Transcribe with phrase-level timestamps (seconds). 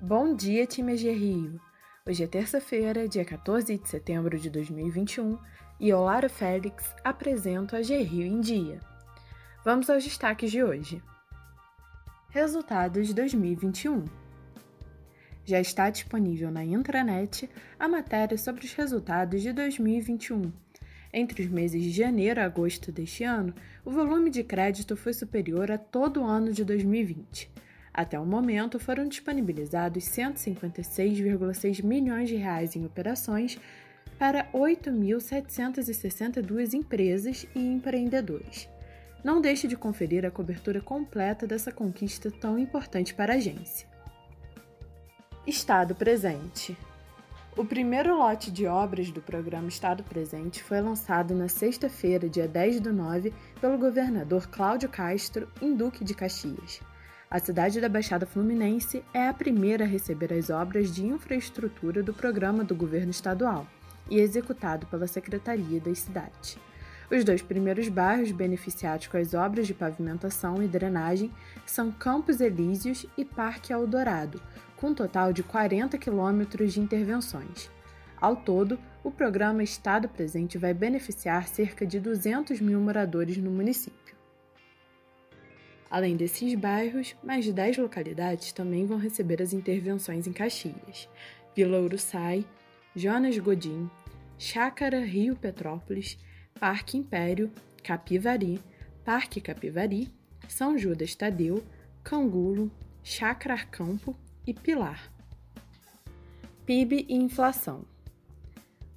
[0.00, 1.60] Bom dia, time AG Rio!
[2.06, 5.36] Hoje é terça-feira, dia 14 de setembro de 2021
[5.80, 8.78] e eu, Félix, apresento a Rio em Dia.
[9.64, 11.02] Vamos aos destaques de hoje.
[12.30, 14.04] Resultados 2021
[15.44, 20.52] Já está disponível na intranet a matéria sobre os resultados de 2021.
[21.12, 23.52] Entre os meses de janeiro a agosto deste ano,
[23.84, 27.50] o volume de crédito foi superior a todo o ano de 2020.
[27.92, 33.58] Até o momento, foram disponibilizados 156,6 milhões de reais em operações
[34.18, 38.68] para 8.762 empresas e empreendedores.
[39.22, 43.88] Não deixe de conferir a cobertura completa dessa conquista tão importante para a agência.
[45.46, 46.76] Estado Presente
[47.56, 52.80] O primeiro lote de obras do programa Estado Presente foi lançado na sexta-feira, dia 10
[52.80, 56.80] do 9, pelo governador Cláudio Castro, em Duque de Caxias.
[57.30, 62.14] A cidade da Baixada Fluminense é a primeira a receber as obras de infraestrutura do
[62.14, 63.66] programa do governo estadual
[64.08, 66.56] e executado pela Secretaria das Cidades.
[67.10, 71.30] Os dois primeiros bairros beneficiados com as obras de pavimentação e drenagem
[71.66, 74.40] são Campos Elíseos e Parque Eldorado,
[74.74, 77.70] com um total de 40 quilômetros de intervenções.
[78.18, 84.17] Ao todo, o programa Estado Presente vai beneficiar cerca de 200 mil moradores no município.
[85.90, 91.08] Além desses bairros, mais de 10 localidades também vão receber as intervenções em Caxias:
[91.56, 92.44] Vila Uruçai,
[92.94, 93.88] Jonas Godin,
[94.38, 96.18] Chácara Rio Petrópolis,
[96.58, 97.50] Parque Império,
[97.82, 98.60] Capivari,
[99.04, 100.12] Parque Capivari,
[100.48, 101.64] São Judas Tadeu,
[102.04, 102.70] Cangulo,
[103.02, 104.14] Chácara Arcampo
[104.46, 105.10] e Pilar.
[106.66, 107.86] PIB e inflação.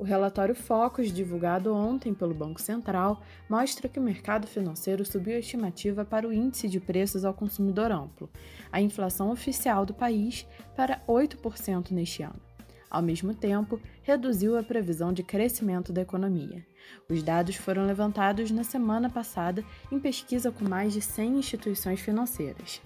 [0.01, 5.39] O relatório Focus, divulgado ontem pelo Banco Central, mostra que o mercado financeiro subiu a
[5.39, 8.27] estimativa para o índice de preços ao consumidor amplo,
[8.71, 12.41] a inflação oficial do país, para 8% neste ano.
[12.89, 16.65] Ao mesmo tempo, reduziu a previsão de crescimento da economia.
[17.07, 22.81] Os dados foram levantados na semana passada em pesquisa com mais de 100 instituições financeiras.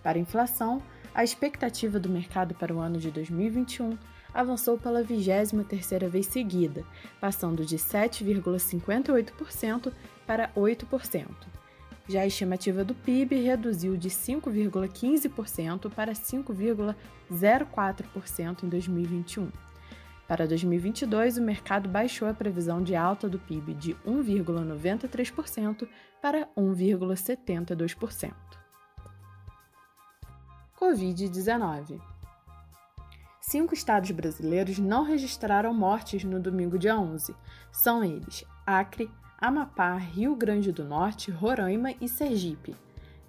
[0.00, 0.80] Para a inflação,
[1.12, 3.98] a expectativa do mercado para o ano de 2021
[4.36, 6.84] avançou pela 23ª vez seguida,
[7.18, 9.90] passando de 7,58%
[10.26, 11.26] para 8%.
[12.06, 19.48] Já a estimativa do PIB reduziu de 5,15% para 5,04% em 2021.
[20.28, 25.88] Para 2022, o mercado baixou a previsão de alta do PIB de 1,93%
[26.20, 28.34] para 1,72%.
[30.78, 32.15] Covid-19
[33.48, 37.32] Cinco estados brasileiros não registraram mortes no domingo dia 11.
[37.70, 39.08] São eles Acre,
[39.38, 42.74] Amapá, Rio Grande do Norte, Roraima e Sergipe.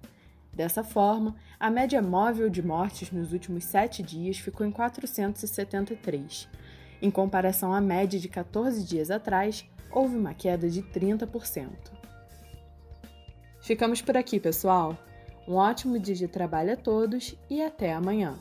[0.52, 6.50] Dessa forma, a média móvel de mortes nos últimos sete dias ficou em 473.
[7.02, 11.68] Em comparação à média de 14 dias atrás, houve uma queda de 30%.
[13.62, 14.97] Ficamos por aqui, pessoal.
[15.47, 18.35] Um ótimo dia de trabalho a todos e até amanhã.